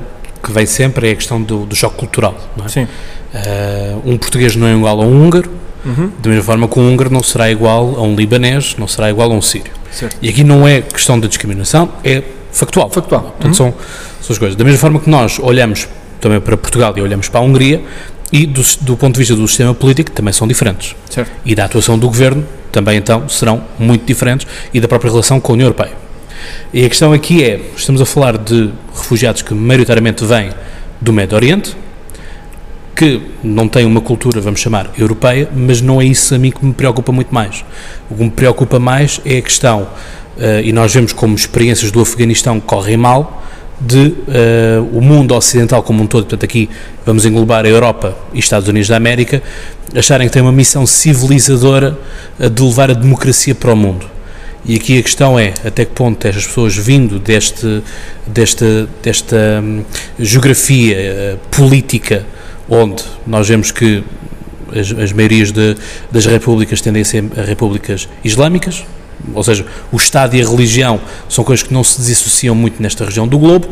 que 0.42 0.52
vem 0.52 0.66
sempre 0.66 1.08
é 1.08 1.12
a 1.12 1.16
questão 1.16 1.42
do, 1.42 1.66
do 1.66 1.74
choque 1.74 1.96
cultural. 1.96 2.36
Não 2.56 2.64
é? 2.64 2.68
Sim. 2.68 2.84
Uh, 2.84 4.02
um 4.04 4.16
português 4.16 4.56
não 4.56 4.66
é 4.66 4.74
igual 4.74 5.00
a 5.00 5.04
um 5.04 5.24
húngaro, 5.24 5.50
uhum. 5.84 6.10
da 6.20 6.30
mesma 6.30 6.44
forma 6.44 6.68
que 6.68 6.78
um 6.78 6.92
húngaro 6.92 7.10
não 7.10 7.22
será 7.22 7.50
igual 7.50 7.96
a 7.96 8.02
um 8.02 8.14
libanês, 8.14 8.76
não 8.78 8.86
será 8.86 9.10
igual 9.10 9.30
a 9.30 9.34
um 9.34 9.42
sírio. 9.42 9.72
Certo. 9.90 10.16
E 10.22 10.28
aqui 10.28 10.44
não 10.44 10.66
é 10.66 10.80
questão 10.80 11.18
de 11.18 11.28
discriminação, 11.28 11.90
é 12.04 12.22
factual. 12.52 12.88
Factual. 12.90 13.22
Portanto, 13.22 13.46
uhum. 13.46 13.54
são, 13.54 13.74
são 14.20 14.34
as 14.34 14.38
coisas. 14.38 14.56
Da 14.56 14.64
mesma 14.64 14.78
forma 14.78 15.00
que 15.00 15.10
nós 15.10 15.38
olhamos 15.38 15.88
também 16.20 16.40
para 16.40 16.56
Portugal 16.56 16.94
e 16.96 17.00
olhamos 17.00 17.28
para 17.28 17.40
a 17.40 17.42
Hungria, 17.42 17.82
e 18.30 18.46
do, 18.46 18.62
do, 18.82 18.96
ponto 18.96 19.14
de 19.14 19.20
vista 19.20 19.34
do 19.34 19.46
sistema 19.48 19.74
político 19.74 20.10
também 20.10 20.32
são 20.32 20.46
diferentes. 20.46 20.94
Certo. 21.08 21.30
E 21.44 21.54
da 21.54 21.64
atuação 21.64 21.98
do 21.98 22.06
governo 22.06 22.44
também 22.70 22.98
então 22.98 23.28
serão 23.28 23.64
muito 23.78 24.04
diferentes 24.04 24.46
e 24.72 24.80
da 24.80 24.86
própria 24.86 25.10
relação 25.10 25.40
com 25.40 25.52
a 25.52 25.54
União 25.54 25.66
Europeia. 25.66 26.07
E 26.72 26.84
a 26.84 26.88
questão 26.88 27.12
aqui 27.12 27.42
é, 27.42 27.60
estamos 27.76 28.00
a 28.00 28.06
falar 28.06 28.36
de 28.36 28.70
refugiados 28.94 29.42
que 29.42 29.54
maioritariamente 29.54 30.24
vêm 30.24 30.50
do 31.00 31.12
Médio 31.12 31.36
Oriente, 31.36 31.76
que 32.94 33.22
não 33.44 33.68
têm 33.68 33.86
uma 33.86 34.00
cultura, 34.00 34.40
vamos 34.40 34.60
chamar, 34.60 34.90
europeia, 34.98 35.48
mas 35.54 35.80
não 35.80 36.00
é 36.00 36.04
isso 36.04 36.34
a 36.34 36.38
mim 36.38 36.50
que 36.50 36.64
me 36.64 36.74
preocupa 36.74 37.12
muito 37.12 37.32
mais. 37.32 37.64
O 38.10 38.16
que 38.16 38.24
me 38.24 38.30
preocupa 38.30 38.80
mais 38.80 39.20
é 39.24 39.38
a 39.38 39.42
questão, 39.42 39.82
uh, 39.82 40.60
e 40.64 40.72
nós 40.72 40.92
vemos 40.92 41.12
como 41.12 41.34
experiências 41.36 41.92
do 41.92 42.00
Afeganistão 42.00 42.58
correm 42.58 42.96
mal, 42.96 43.44
de 43.80 44.08
uh, 44.08 44.88
o 44.92 45.00
mundo 45.00 45.32
ocidental 45.32 45.80
como 45.84 46.02
um 46.02 46.06
todo, 46.08 46.24
portanto 46.24 46.44
aqui 46.44 46.68
vamos 47.06 47.24
englobar 47.24 47.64
a 47.64 47.68
Europa 47.68 48.16
e 48.34 48.40
Estados 48.40 48.68
Unidos 48.68 48.88
da 48.88 48.96
América, 48.96 49.40
acharem 49.94 50.26
que 50.26 50.32
tem 50.32 50.42
uma 50.42 50.50
missão 50.50 50.84
civilizadora 50.84 51.96
de 52.38 52.62
levar 52.62 52.90
a 52.90 52.94
democracia 52.94 53.54
para 53.54 53.72
o 53.72 53.76
mundo. 53.76 54.17
E 54.68 54.76
aqui 54.76 54.98
a 54.98 55.02
questão 55.02 55.38
é 55.38 55.54
até 55.64 55.86
que 55.86 55.92
ponto 55.92 56.28
estas 56.28 56.46
pessoas 56.46 56.76
vindo 56.76 57.18
deste, 57.18 57.82
desta, 58.26 58.86
desta 59.02 59.62
hum, 59.64 59.82
geografia 60.18 60.96
uh, 60.96 61.38
política 61.48 62.26
onde 62.68 63.02
nós 63.26 63.48
vemos 63.48 63.70
que 63.70 64.04
as, 64.70 64.92
as 64.92 65.12
maiorias 65.14 65.50
de, 65.52 65.74
das 66.12 66.26
repúblicas 66.26 66.82
tendem 66.82 67.00
a 67.00 67.04
ser 67.06 67.24
repúblicas 67.46 68.10
islâmicas, 68.22 68.84
ou 69.34 69.42
seja, 69.42 69.64
o 69.90 69.96
Estado 69.96 70.36
e 70.36 70.42
a 70.42 70.46
religião 70.46 71.00
são 71.30 71.42
coisas 71.42 71.66
que 71.66 71.72
não 71.72 71.82
se 71.82 71.98
desassociam 71.98 72.54
muito 72.54 72.82
nesta 72.82 73.06
região 73.06 73.26
do 73.26 73.38
globo, 73.38 73.68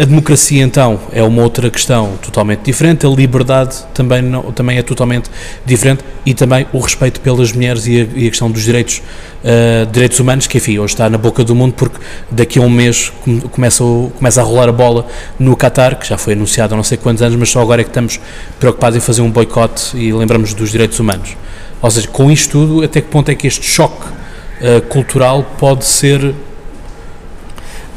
a 0.00 0.04
democracia, 0.04 0.62
então, 0.62 1.00
é 1.12 1.22
uma 1.22 1.42
outra 1.42 1.70
questão 1.70 2.18
totalmente 2.20 2.60
diferente, 2.60 3.06
a 3.06 3.08
liberdade 3.08 3.76
também, 3.94 4.20
não, 4.20 4.52
também 4.52 4.76
é 4.76 4.82
totalmente 4.82 5.30
diferente 5.64 6.04
e 6.26 6.34
também 6.34 6.66
o 6.72 6.78
respeito 6.78 7.20
pelas 7.20 7.52
mulheres 7.52 7.86
e 7.86 8.02
a, 8.02 8.06
e 8.14 8.26
a 8.26 8.30
questão 8.30 8.50
dos 8.50 8.62
direitos, 8.62 8.98
uh, 9.42 9.90
direitos 9.90 10.20
humanos, 10.20 10.46
que, 10.46 10.58
enfim, 10.58 10.78
hoje 10.78 10.92
está 10.92 11.08
na 11.08 11.16
boca 11.16 11.42
do 11.42 11.54
mundo 11.54 11.72
porque 11.72 11.96
daqui 12.30 12.58
a 12.58 12.62
um 12.62 12.68
mês 12.68 13.10
começa, 13.50 13.82
começa 14.18 14.40
a 14.40 14.44
rolar 14.44 14.68
a 14.68 14.72
bola 14.72 15.06
no 15.38 15.56
Qatar, 15.56 15.98
que 15.98 16.06
já 16.06 16.18
foi 16.18 16.34
anunciado 16.34 16.74
há 16.74 16.76
não 16.76 16.84
sei 16.84 16.98
quantos 16.98 17.22
anos, 17.22 17.36
mas 17.36 17.48
só 17.48 17.62
agora 17.62 17.80
é 17.80 17.84
que 17.84 17.90
estamos 17.90 18.20
preocupados 18.60 18.96
em 18.98 19.00
fazer 19.00 19.22
um 19.22 19.30
boicote 19.30 19.96
e 19.96 20.12
lembramos 20.12 20.52
dos 20.52 20.70
direitos 20.70 21.00
humanos. 21.00 21.36
Ou 21.80 21.90
seja, 21.90 22.08
com 22.08 22.30
isto 22.30 22.50
tudo, 22.50 22.84
até 22.84 23.00
que 23.00 23.08
ponto 23.08 23.30
é 23.30 23.34
que 23.34 23.46
este 23.46 23.64
choque 23.64 24.06
uh, 24.06 24.82
cultural 24.88 25.42
pode 25.58 25.86
ser 25.86 26.34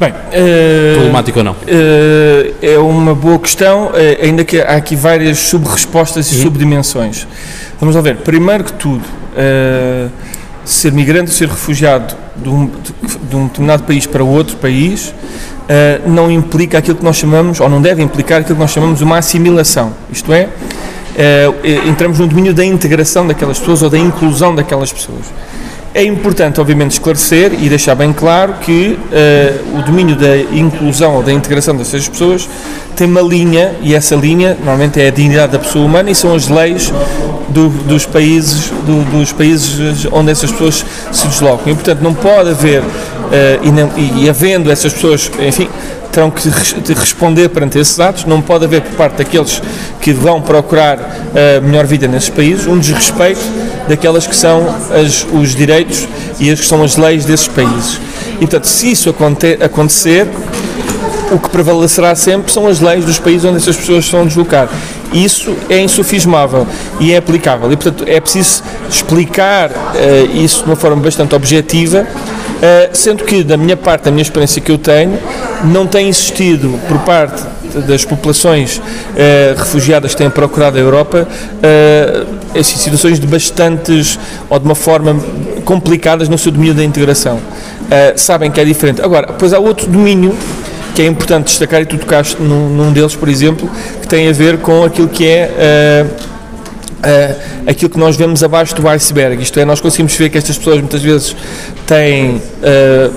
Bem, 0.00 0.10
uh, 0.10 0.94
problemático 0.94 1.38
ou 1.38 1.44
não? 1.44 1.52
Uh, 1.52 2.54
é 2.60 2.78
uma 2.78 3.14
boa 3.14 3.38
questão, 3.38 3.86
uh, 3.86 3.92
ainda 4.22 4.44
que 4.44 4.60
há 4.60 4.76
aqui 4.76 4.96
várias 4.96 5.38
sub-respostas 5.38 6.32
e 6.32 6.36
uhum. 6.36 6.42
subdimensões. 6.42 7.26
Vamos 7.78 7.94
lá 7.94 8.00
ver. 8.00 8.16
Primeiro 8.16 8.64
que 8.64 8.72
tudo, 8.72 9.04
ser 10.64 10.92
migrante, 10.92 11.30
ser 11.30 11.48
refugiado 11.48 12.14
de 12.36 12.48
um, 12.48 12.70
de 13.28 13.36
um, 13.36 13.46
determinado 13.46 13.82
país 13.82 14.06
para 14.06 14.22
outro 14.22 14.56
país 14.56 15.12
não 16.06 16.30
implica 16.30 16.78
aquilo 16.78 16.96
que 16.96 17.04
nós 17.04 17.16
chamamos, 17.16 17.58
ou 17.58 17.68
não 17.68 17.82
deve 17.82 18.00
implicar 18.00 18.40
aquilo 18.40 18.54
que 18.54 18.60
nós 18.60 18.70
chamamos 18.70 19.00
uma 19.00 19.18
assimilação. 19.18 19.92
Isto 20.12 20.32
é, 20.32 20.48
entramos 21.88 22.20
no 22.20 22.28
domínio 22.28 22.54
da 22.54 22.64
integração 22.64 23.26
daquelas 23.26 23.58
pessoas 23.58 23.82
ou 23.82 23.90
da 23.90 23.98
inclusão 23.98 24.54
daquelas 24.54 24.92
pessoas. 24.92 25.24
É 25.94 26.02
importante, 26.02 26.58
obviamente, 26.58 26.92
esclarecer 26.92 27.52
e 27.52 27.68
deixar 27.68 27.94
bem 27.94 28.14
claro 28.14 28.54
que 28.62 28.98
uh, 28.98 29.78
o 29.78 29.82
domínio 29.82 30.16
da 30.16 30.38
inclusão 30.38 31.16
ou 31.16 31.22
da 31.22 31.30
integração 31.30 31.76
dessas 31.76 32.08
pessoas 32.08 32.48
tem 32.96 33.06
uma 33.06 33.20
linha, 33.20 33.74
e 33.82 33.94
essa 33.94 34.14
linha 34.14 34.54
normalmente 34.58 35.00
é 35.00 35.08
a 35.08 35.10
dignidade 35.10 35.52
da 35.52 35.58
pessoa 35.58 35.84
humana 35.84 36.10
e 36.10 36.14
são 36.14 36.34
as 36.34 36.48
leis 36.48 36.90
do, 37.50 37.68
dos, 37.68 38.06
países, 38.06 38.70
do, 38.86 39.04
dos 39.10 39.32
países 39.32 40.06
onde 40.10 40.30
essas 40.30 40.50
pessoas 40.50 40.84
se 41.12 41.26
deslocam. 41.26 41.70
E, 41.70 41.74
portanto, 41.74 42.00
não 42.00 42.14
pode 42.14 42.50
haver, 42.50 42.82
e, 43.62 43.70
não, 43.70 43.90
e, 43.96 44.24
e 44.24 44.28
havendo 44.28 44.70
essas 44.70 44.92
pessoas, 44.92 45.30
enfim, 45.40 45.68
terão 46.10 46.30
que 46.30 46.48
responder 46.92 47.48
perante 47.48 47.78
esses 47.78 47.98
atos. 47.98 48.24
Não 48.24 48.40
pode 48.40 48.64
haver 48.64 48.82
por 48.82 48.92
parte 48.92 49.16
daqueles 49.16 49.62
que 50.00 50.12
vão 50.12 50.40
procurar 50.40 50.98
a 50.98 51.60
melhor 51.60 51.86
vida 51.86 52.06
nesses 52.06 52.28
países 52.28 52.66
um 52.66 52.78
desrespeito 52.78 53.40
daquelas 53.88 54.26
que 54.26 54.36
são 54.36 54.66
as, 54.90 55.26
os 55.32 55.54
direitos 55.54 56.06
e 56.38 56.50
as 56.50 56.60
que 56.60 56.66
são 56.66 56.82
as 56.82 56.96
leis 56.96 57.24
desses 57.24 57.48
países. 57.48 58.00
E, 58.34 58.38
portanto, 58.38 58.66
se 58.66 58.92
isso 58.92 59.14
acontecer, 59.60 60.28
o 61.32 61.38
que 61.38 61.48
prevalecerá 61.48 62.14
sempre 62.14 62.52
são 62.52 62.66
as 62.66 62.80
leis 62.80 63.04
dos 63.04 63.18
países 63.18 63.44
onde 63.44 63.56
essas 63.56 63.76
pessoas 63.76 64.04
estão 64.04 64.22
a 64.22 64.24
deslocar. 64.24 64.68
Isso 65.12 65.54
é 65.68 65.80
insufismável 65.80 66.66
e 67.00 67.12
é 67.12 67.16
aplicável. 67.16 67.70
E, 67.72 67.76
portanto, 67.76 68.04
é 68.06 68.20
preciso 68.20 68.62
explicar 68.88 69.70
uh, 69.70 70.36
isso 70.36 70.64
de 70.64 70.70
uma 70.70 70.76
forma 70.76 71.02
bastante 71.02 71.34
objetiva, 71.34 72.06
uh, 72.62 72.90
sendo 72.92 73.24
que, 73.24 73.42
da 73.42 73.56
minha 73.56 73.76
parte, 73.76 74.04
da 74.04 74.10
minha 74.10 74.22
experiência 74.22 74.62
que 74.62 74.70
eu 74.70 74.78
tenho, 74.78 75.18
não 75.64 75.86
tem 75.86 76.08
existido 76.08 76.78
por 76.88 76.98
parte 77.00 77.42
das 77.80 78.04
populações 78.04 78.76
uh, 78.78 78.82
refugiadas 79.56 80.12
que 80.12 80.18
têm 80.18 80.30
procurado 80.30 80.76
a 80.76 80.80
Europa 80.80 81.26
uh, 81.26 82.62
situações 82.62 83.18
de 83.18 83.26
bastantes 83.26 84.18
ou 84.48 84.58
de 84.58 84.64
uma 84.64 84.74
forma 84.74 85.16
complicadas 85.64 86.28
no 86.28 86.36
seu 86.36 86.52
domínio 86.52 86.74
da 86.74 86.84
integração. 86.84 87.36
Uh, 87.36 88.12
sabem 88.16 88.50
que 88.50 88.60
é 88.60 88.64
diferente. 88.64 89.00
Agora, 89.00 89.28
depois 89.28 89.52
há 89.52 89.58
outro 89.58 89.86
domínio 89.86 90.36
que 90.94 91.02
é 91.02 91.06
importante 91.06 91.46
destacar 91.46 91.80
e 91.80 91.86
tu 91.86 91.96
tocaste 91.96 92.40
num, 92.40 92.68
num 92.68 92.92
deles, 92.92 93.14
por 93.14 93.28
exemplo, 93.28 93.70
que 94.00 94.06
tem 94.06 94.28
a 94.28 94.32
ver 94.32 94.58
com 94.58 94.84
aquilo 94.84 95.08
que 95.08 95.26
é 95.26 96.04
Uh, 97.02 97.68
aquilo 97.68 97.90
que 97.90 97.98
nós 97.98 98.16
vemos 98.16 98.44
abaixo 98.44 98.76
do 98.76 98.88
iceberg. 98.88 99.42
Isto 99.42 99.58
é, 99.58 99.64
nós 99.64 99.80
conseguimos 99.80 100.14
ver 100.14 100.30
que 100.30 100.38
estas 100.38 100.56
pessoas 100.56 100.78
muitas 100.78 101.02
vezes 101.02 101.34
têm 101.84 102.36
uh, 102.36 103.12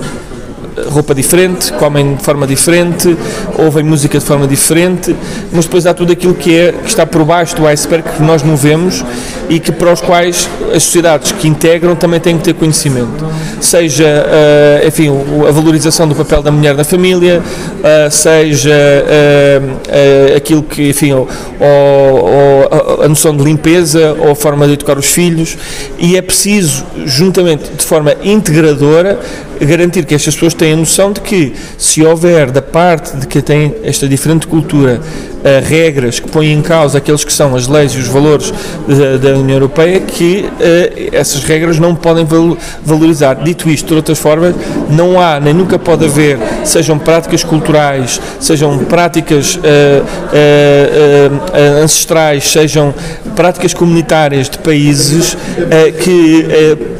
roupa 0.88 1.14
diferente, 1.14 1.72
comem 1.74 2.14
de 2.16 2.22
forma 2.22 2.46
diferente, 2.46 3.16
ouvem 3.58 3.84
música 3.84 4.18
de 4.18 4.24
forma 4.24 4.46
diferente, 4.46 5.14
mas 5.52 5.64
depois 5.64 5.86
há 5.86 5.94
tudo 5.94 6.12
aquilo 6.12 6.34
que, 6.34 6.56
é, 6.56 6.72
que 6.72 6.88
está 6.88 7.06
por 7.06 7.24
baixo 7.24 7.56
do 7.56 7.66
iceberg 7.66 8.08
que 8.16 8.22
nós 8.22 8.42
não 8.42 8.56
vemos 8.56 9.04
e 9.48 9.58
que 9.60 9.72
para 9.72 9.92
os 9.92 10.00
quais 10.00 10.48
as 10.74 10.82
sociedades 10.82 11.32
que 11.32 11.48
integram 11.48 11.94
também 11.94 12.20
têm 12.20 12.36
que 12.36 12.44
ter 12.44 12.54
conhecimento. 12.54 13.24
Seja, 13.60 14.04
uh, 14.04 14.86
enfim, 14.86 15.08
a 15.48 15.50
valorização 15.50 16.06
do 16.08 16.14
papel 16.14 16.42
da 16.42 16.50
mulher 16.50 16.74
na 16.74 16.84
família, 16.84 17.40
uh, 17.40 18.10
seja 18.10 18.70
uh, 18.70 20.36
aquilo 20.36 20.62
que, 20.62 20.90
enfim, 20.90 21.12
ou, 21.12 21.28
ou, 21.60 23.02
a 23.02 23.08
noção 23.08 23.36
de 23.36 23.42
limpeza 23.42 24.16
ou 24.18 24.32
a 24.32 24.34
forma 24.34 24.66
de 24.66 24.74
educar 24.74 24.98
os 24.98 25.06
filhos 25.06 25.56
e 25.98 26.16
é 26.16 26.22
preciso, 26.22 26.84
juntamente, 27.04 27.70
de 27.76 27.84
forma 27.84 28.14
integradora, 28.22 29.18
garantir 29.60 30.04
que 30.04 30.14
estas 30.14 30.34
pessoas 30.34 30.54
têm 30.54 30.65
a 30.72 30.76
noção 30.76 31.12
de 31.12 31.20
que 31.20 31.54
se 31.78 32.02
houver 32.02 32.50
da 32.50 32.62
parte 32.62 33.16
de 33.16 33.26
que 33.26 33.42
tem 33.42 33.74
esta 33.82 34.08
diferente 34.08 34.46
cultura 34.46 35.00
uh, 35.00 35.68
regras 35.68 36.18
que 36.18 36.28
põem 36.28 36.52
em 36.52 36.62
causa 36.62 36.98
aqueles 36.98 37.24
que 37.24 37.32
são 37.32 37.54
as 37.54 37.66
leis 37.66 37.92
e 37.92 37.98
os 37.98 38.08
valores 38.08 38.52
da, 38.86 39.16
da 39.16 39.38
União 39.38 39.56
Europeia, 39.56 40.00
que 40.00 40.46
uh, 40.48 41.14
essas 41.14 41.44
regras 41.44 41.78
não 41.78 41.94
podem 41.94 42.26
valorizar. 42.84 43.34
Dito 43.34 43.68
isto, 43.68 43.88
de 43.88 43.94
outras 43.94 44.18
formas, 44.18 44.54
não 44.90 45.20
há 45.20 45.38
nem 45.40 45.54
nunca 45.54 45.78
pode 45.78 46.04
haver, 46.04 46.38
sejam 46.64 46.98
práticas 46.98 47.44
culturais, 47.44 48.20
sejam 48.40 48.78
práticas 48.78 49.56
uh, 49.56 49.60
ancestrais, 51.82 52.50
sejam 52.50 52.94
práticas 53.34 53.74
comunitárias 53.74 54.48
de 54.48 54.58
países 54.58 55.36
que 56.02 56.46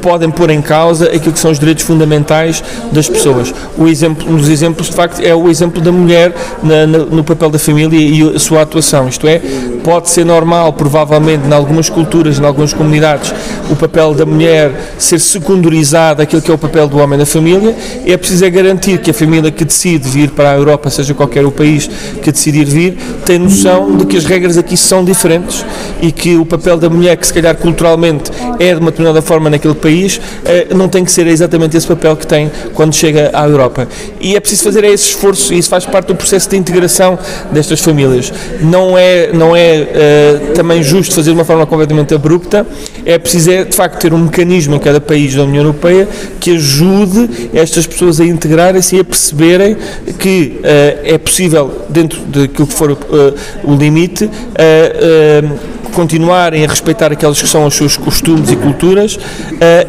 podem 0.06 0.30
pôr 0.30 0.50
em 0.50 0.62
causa 0.62 1.06
aquilo 1.06 1.32
que 1.32 1.38
são 1.40 1.50
os 1.50 1.58
direitos 1.58 1.82
fundamentais 1.82 2.62
das 2.92 3.08
pessoas. 3.08 3.52
O 3.76 3.88
exemplo, 3.88 4.32
um 4.32 4.36
dos 4.36 4.48
exemplos, 4.48 4.86
de 4.86 4.94
facto, 4.94 5.20
é 5.20 5.34
o 5.34 5.48
exemplo 5.48 5.82
da 5.82 5.90
mulher 5.90 6.32
na, 6.62 6.86
na, 6.86 6.98
no 6.98 7.24
papel 7.24 7.50
da 7.50 7.58
família 7.58 7.98
e 7.98 8.36
a 8.36 8.38
sua 8.38 8.62
atuação. 8.62 9.08
Isto 9.08 9.26
é, 9.26 9.42
pode 9.86 10.10
ser 10.10 10.26
normal, 10.26 10.72
provavelmente, 10.72 11.46
em 11.46 11.52
algumas 11.52 11.88
culturas, 11.88 12.40
em 12.40 12.44
algumas 12.44 12.72
comunidades, 12.72 13.32
o 13.70 13.76
papel 13.76 14.14
da 14.14 14.26
mulher 14.26 14.72
ser 14.98 15.20
secundarizado 15.20 16.20
àquilo 16.20 16.42
que 16.42 16.50
é 16.50 16.54
o 16.54 16.58
papel 16.58 16.88
do 16.88 16.98
homem 16.98 17.16
na 17.16 17.24
família. 17.24 17.72
É 18.04 18.16
preciso 18.16 18.44
é 18.44 18.50
garantir 18.50 18.98
que 18.98 19.12
a 19.12 19.14
família 19.14 19.48
que 19.52 19.64
decide 19.64 20.08
vir 20.08 20.30
para 20.30 20.50
a 20.50 20.56
Europa, 20.56 20.90
seja 20.90 21.14
qualquer 21.14 21.46
o 21.46 21.52
país 21.52 21.88
que 22.20 22.32
decidir 22.32 22.64
vir, 22.64 22.98
tem 23.24 23.38
noção 23.38 23.96
de 23.96 24.06
que 24.06 24.16
as 24.16 24.24
regras 24.24 24.58
aqui 24.58 24.76
são 24.76 25.04
diferentes 25.04 25.64
e 26.02 26.10
que 26.10 26.36
o 26.36 26.44
papel 26.44 26.78
da 26.78 26.90
mulher, 26.90 27.16
que 27.16 27.26
se 27.26 27.32
calhar 27.32 27.54
culturalmente 27.56 28.32
é 28.58 28.74
de 28.74 28.80
uma 28.80 28.90
determinada 28.90 29.22
forma 29.22 29.48
naquele 29.48 29.74
país, 29.74 30.20
eh, 30.44 30.66
não 30.74 30.88
tem 30.88 31.04
que 31.04 31.12
ser 31.12 31.28
exatamente 31.28 31.76
esse 31.76 31.86
papel 31.86 32.16
que 32.16 32.26
tem 32.26 32.50
quando 32.74 32.92
chega 32.92 33.30
à 33.32 33.46
Europa. 33.46 33.86
E 34.20 34.34
é 34.34 34.40
preciso 34.40 34.64
fazer 34.64 34.82
esse 34.82 35.10
esforço 35.10 35.54
e 35.54 35.58
isso 35.58 35.68
faz 35.68 35.86
parte 35.86 36.08
do 36.08 36.16
processo 36.16 36.50
de 36.50 36.56
integração 36.56 37.16
destas 37.52 37.78
famílias 37.78 38.32
não 38.60 38.96
é, 38.96 39.32
não 39.32 39.54
é 39.54 39.75
uh, 39.82 40.54
também 40.54 40.82
justo 40.82 41.14
fazer 41.14 41.30
de 41.30 41.36
uma 41.36 41.44
forma 41.44 41.66
completamente 41.66 42.14
abrupta, 42.14 42.66
é 43.04 43.18
preciso 43.18 43.50
é, 43.50 43.64
de 43.64 43.74
facto 43.74 44.00
ter 44.00 44.12
um 44.12 44.18
mecanismo 44.18 44.74
em 44.74 44.78
cada 44.78 45.00
país 45.00 45.34
da 45.34 45.44
União 45.44 45.64
Europeia 45.64 46.08
que 46.40 46.52
ajude 46.52 47.50
estas 47.52 47.86
pessoas 47.86 48.20
a 48.20 48.24
integrarem-se 48.24 48.96
e 48.96 49.00
a 49.00 49.04
perceberem 49.04 49.76
que 50.18 50.60
uh, 50.60 51.00
é 51.04 51.18
possível, 51.18 51.82
dentro 51.88 52.20
daquilo 52.22 52.66
que 52.66 52.74
for 52.74 52.92
uh, 52.92 52.96
o 53.64 53.74
limite, 53.74 54.30
continuarem 55.92 56.64
a 56.64 56.68
respeitar 56.68 57.12
aqueles 57.12 57.40
que 57.40 57.48
são 57.48 57.66
os 57.66 57.74
seus 57.74 57.96
costumes 57.96 58.50
e 58.50 58.56
culturas 58.56 59.16
uh, 59.16 59.20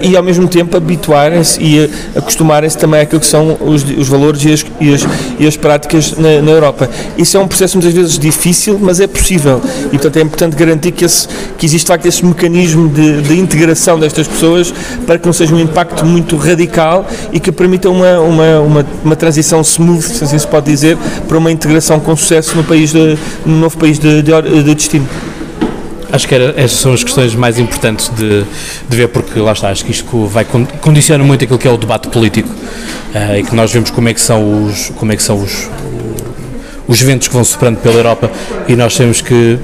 e 0.01 0.15
ao 0.15 0.23
mesmo 0.23 0.47
tempo 0.47 0.75
habituarem-se 0.75 1.61
e 1.61 1.89
acostumarem-se 2.15 2.77
também 2.77 3.01
àquilo 3.01 3.19
que 3.19 3.27
são 3.27 3.57
os, 3.61 3.83
os 3.83 4.07
valores 4.07 4.43
e 4.43 4.53
as, 4.53 4.65
e 4.79 4.93
as, 4.93 5.07
e 5.39 5.47
as 5.47 5.57
práticas 5.57 6.17
na, 6.17 6.41
na, 6.41 6.51
Europa. 6.51 6.89
Isso 7.17 7.37
é 7.37 7.39
um 7.39 7.47
processo 7.47 7.77
muitas 7.77 7.93
vezes 7.93 8.17
difícil, 8.19 8.79
mas 8.81 8.99
é 8.99 9.07
possível 9.07 9.61
e 9.87 9.89
portanto 9.91 10.17
é 10.17 10.21
importante 10.21 10.55
garantir 10.55 10.91
que, 10.91 11.05
esse, 11.05 11.27
que 11.57 11.65
existe 11.65 11.85
de 11.85 11.87
facto 11.87 12.05
esse 12.05 12.25
mecanismo 12.25 12.89
de, 12.89 13.21
de 13.21 13.39
integração 13.39 13.99
destas 13.99 14.27
pessoas 14.27 14.73
para 15.05 15.17
que 15.17 15.25
não 15.25 15.33
seja 15.33 15.53
um 15.53 15.59
impacto 15.59 16.05
muito 16.05 16.35
radical 16.37 17.05
e 17.31 17.39
que 17.39 17.51
permita 17.51 17.89
uma, 17.89 18.19
uma, 18.19 18.59
uma, 18.59 18.85
uma 19.03 19.15
transição 19.15 19.61
smooth, 19.61 20.01
se 20.01 20.23
assim 20.23 20.37
se 20.37 20.47
pode 20.47 20.65
dizer, 20.65 20.97
para 21.27 21.37
uma 21.37 21.51
integração 21.51 21.99
com 21.99 22.15
sucesso 22.15 22.55
no, 22.55 22.63
país 22.63 22.91
de, 22.91 23.17
no 23.45 23.57
novo 23.57 23.77
país 23.77 23.99
de, 23.99 24.21
de, 24.21 24.63
de 24.63 24.75
destino. 24.75 25.07
Acho 26.11 26.27
que 26.27 26.35
era, 26.35 26.53
essas 26.55 26.79
são 26.79 26.93
as 26.93 27.03
questões 27.03 27.35
mais 27.35 27.59
importantes 27.59 28.09
de, 28.09 28.43
de 28.89 28.97
ver, 28.97 29.09
porque 29.09 29.39
lá 29.39 29.51
está, 29.51 29.69
acho 29.69 29.83
que 29.83 29.91
isto 29.91 30.25
vai 30.27 30.45
condiciona 30.45 31.23
muito 31.23 31.43
aquilo 31.43 31.59
que 31.59 31.67
é 31.67 31.71
o 31.71 31.77
debate 31.77 32.07
político 32.07 32.49
uh, 32.49 33.35
e 33.37 33.43
que 33.43 33.53
nós 33.55 33.71
vemos 33.71 33.91
como 33.91 34.07
é 34.07 34.13
que 34.13 34.21
são 34.21 34.65
os, 34.65 34.89
como 34.91 35.11
é 35.11 35.15
que 35.15 35.23
são 35.23 35.41
os, 35.41 35.69
os 36.87 37.01
ventos 37.01 37.27
que 37.27 37.33
vão 37.33 37.43
soprando 37.43 37.77
pela 37.77 37.95
Europa 37.95 38.31
e 38.67 38.75
nós 38.75 38.95
temos 38.95 39.21
que 39.21 39.59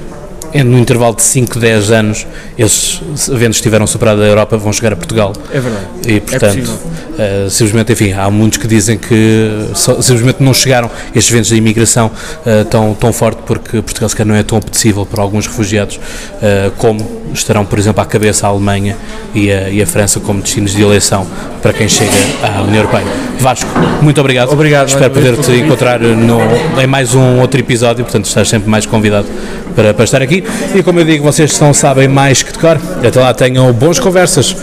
no 0.62 0.78
intervalo 0.78 1.16
de 1.16 1.22
5, 1.22 1.58
10 1.58 1.90
anos, 1.90 2.26
esses 2.56 3.00
eventos 3.28 3.58
que 3.58 3.64
tiveram 3.64 3.86
superado 3.88 4.22
a 4.22 4.26
Europa 4.26 4.56
vão 4.56 4.72
chegar 4.72 4.92
a 4.92 4.96
Portugal. 4.96 5.32
É 5.50 5.58
verdade. 5.58 5.86
E, 6.06 6.20
portanto, 6.20 6.78
é 7.13 7.13
uh, 7.14 7.50
simplesmente, 7.50 7.92
enfim, 7.92 8.12
há 8.12 8.30
muitos 8.30 8.58
que 8.58 8.66
dizem 8.66 8.98
que 8.98 9.68
só, 9.74 10.00
simplesmente 10.00 10.42
não 10.42 10.54
chegaram 10.54 10.90
estes 11.14 11.32
eventos 11.32 11.50
da 11.50 11.56
imigração 11.56 12.10
uh, 12.10 12.64
tão, 12.66 12.94
tão 12.94 13.12
forte 13.12 13.42
porque 13.46 13.82
Portugal 13.82 14.08
sequer 14.08 14.26
não 14.26 14.34
é 14.34 14.42
tão 14.42 14.58
apetecível 14.58 15.06
para 15.06 15.22
alguns 15.22 15.46
refugiados 15.46 15.96
uh, 15.96 16.70
como 16.78 17.24
estarão, 17.32 17.64
por 17.64 17.78
exemplo, 17.78 18.02
à 18.02 18.06
cabeça 18.06 18.46
a 18.46 18.50
Alemanha 18.50 18.96
e 19.34 19.50
a, 19.50 19.68
e 19.68 19.82
a 19.82 19.86
França 19.86 20.20
como 20.20 20.40
destinos 20.40 20.72
de 20.72 20.82
eleição 20.82 21.26
para 21.60 21.72
quem 21.72 21.88
chega 21.88 22.12
à 22.42 22.62
União 22.62 22.76
Europeia. 22.76 23.06
Vasco, 23.38 23.68
muito 24.02 24.20
obrigado. 24.20 24.52
Obrigado. 24.52 24.88
Espero 24.88 25.12
poder-te 25.12 25.52
encontrar 25.52 25.98
no, 26.00 26.38
em 26.80 26.86
mais 26.86 27.14
um 27.14 27.40
outro 27.40 27.58
episódio, 27.58 28.04
portanto 28.04 28.26
estás 28.26 28.48
sempre 28.48 28.68
mais 28.68 28.86
convidado 28.86 29.26
para, 29.74 29.92
para 29.92 30.04
estar 30.04 30.22
aqui. 30.22 30.44
E 30.74 30.82
como 30.82 31.00
eu 31.00 31.04
digo, 31.04 31.24
vocês 31.24 31.58
não 31.60 31.74
sabem 31.74 32.08
mais 32.08 32.42
que 32.42 32.52
de 32.52 32.58
cor. 32.58 32.78
Até 33.04 33.20
lá 33.20 33.34
tenham 33.34 33.72
boas 33.72 33.98
conversas 33.98 34.56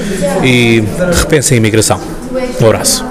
e 0.44 0.84
repensem 1.20 1.56
a 1.56 1.58
imigração. 1.58 2.21
Um 2.62 2.68
abraço. 2.68 3.11